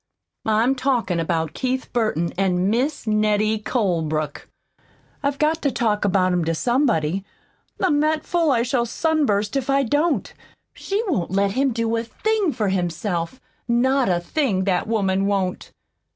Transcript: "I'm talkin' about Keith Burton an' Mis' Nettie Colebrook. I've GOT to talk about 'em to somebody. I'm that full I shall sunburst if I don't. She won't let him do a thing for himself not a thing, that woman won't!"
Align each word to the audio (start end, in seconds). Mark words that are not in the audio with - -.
"I'm 0.47 0.73
talkin' 0.73 1.19
about 1.19 1.53
Keith 1.53 1.93
Burton 1.93 2.31
an' 2.35 2.71
Mis' 2.71 3.05
Nettie 3.05 3.59
Colebrook. 3.59 4.49
I've 5.21 5.37
GOT 5.37 5.61
to 5.61 5.69
talk 5.71 6.03
about 6.03 6.33
'em 6.33 6.43
to 6.45 6.55
somebody. 6.55 7.23
I'm 7.79 7.99
that 7.99 8.23
full 8.25 8.49
I 8.49 8.63
shall 8.63 8.87
sunburst 8.87 9.55
if 9.55 9.69
I 9.69 9.83
don't. 9.83 10.33
She 10.73 11.03
won't 11.07 11.29
let 11.29 11.51
him 11.51 11.71
do 11.71 11.95
a 11.97 12.03
thing 12.03 12.51
for 12.51 12.69
himself 12.69 13.39
not 13.67 14.09
a 14.09 14.19
thing, 14.19 14.63
that 14.63 14.87
woman 14.87 15.27
won't!" 15.27 15.71